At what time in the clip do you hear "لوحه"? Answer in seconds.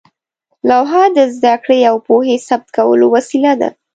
0.69-1.03